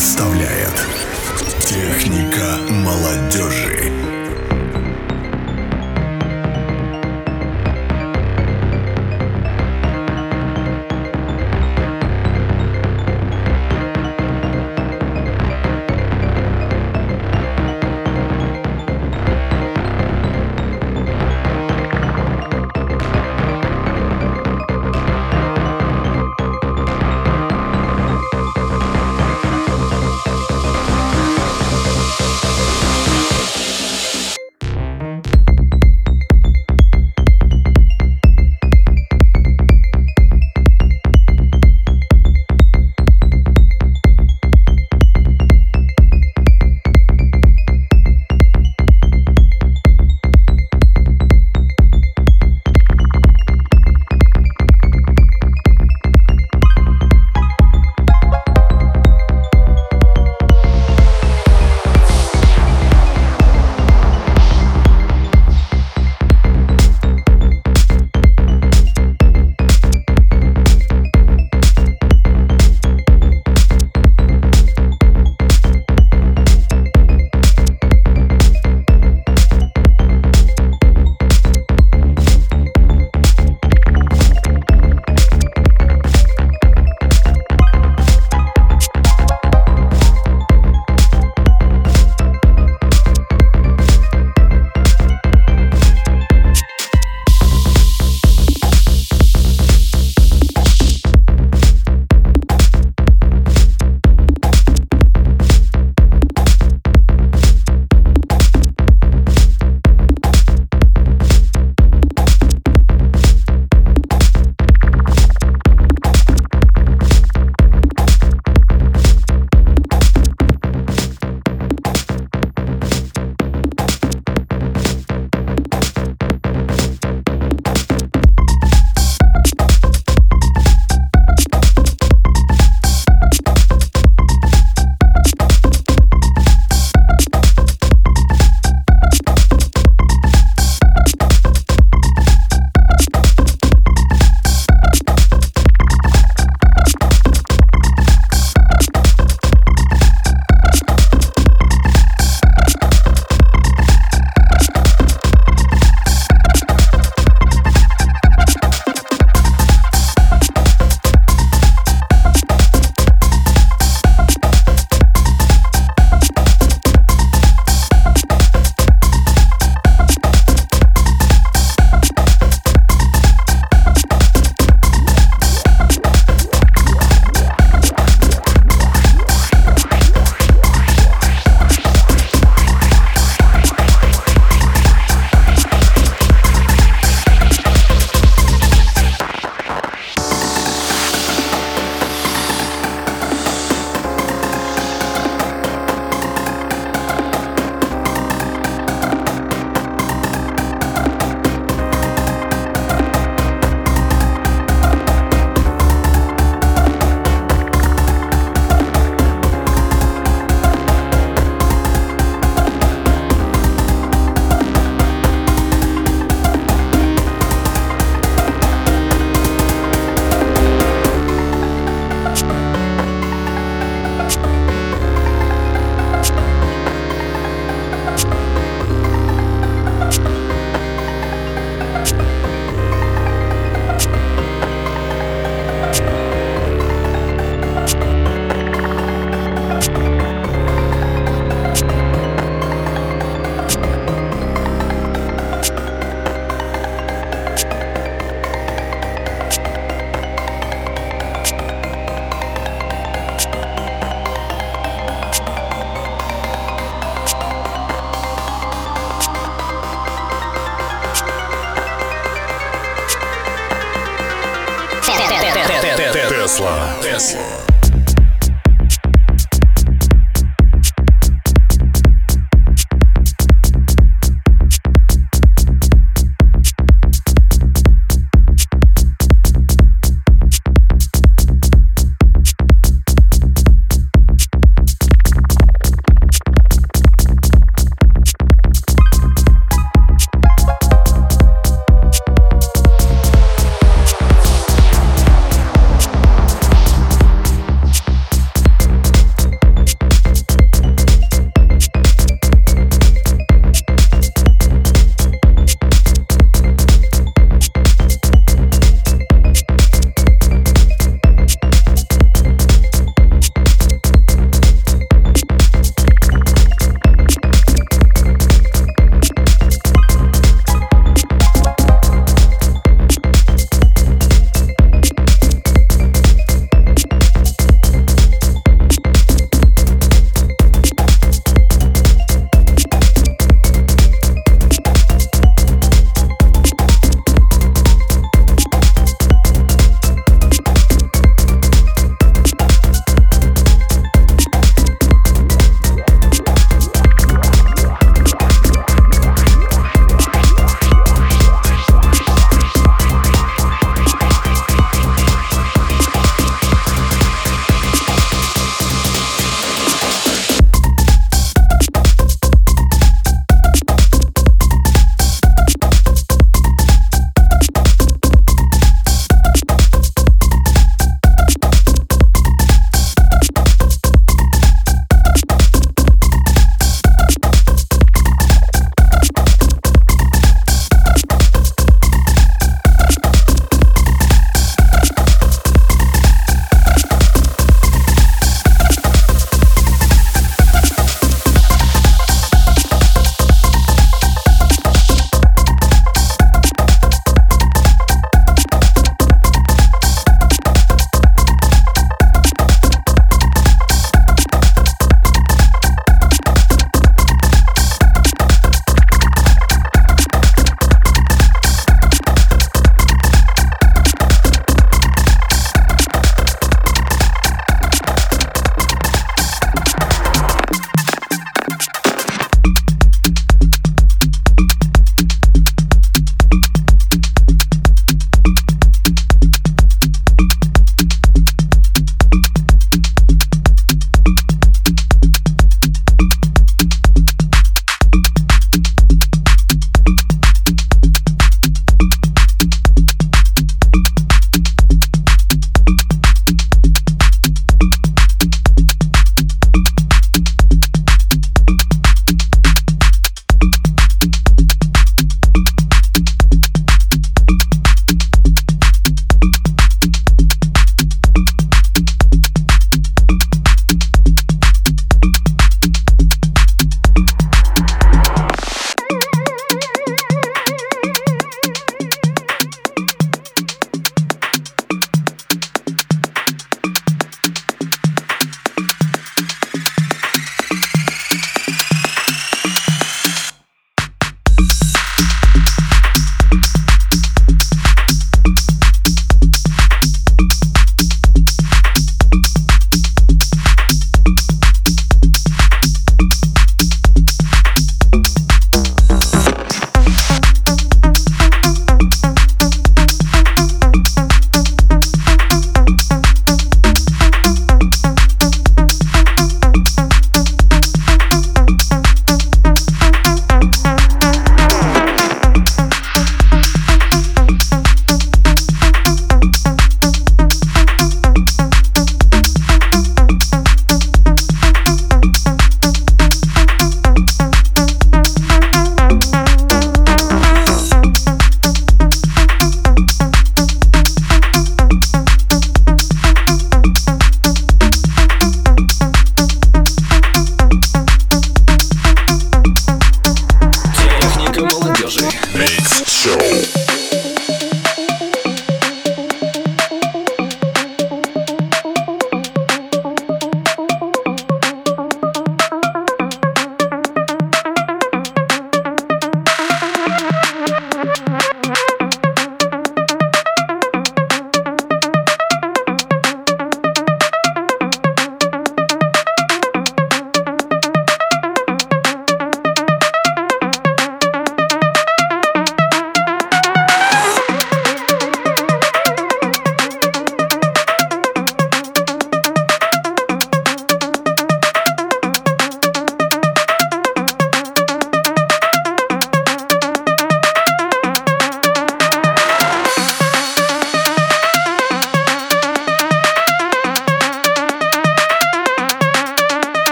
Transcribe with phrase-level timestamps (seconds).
[0.00, 0.72] Представляет
[1.60, 3.99] Техника молодежи.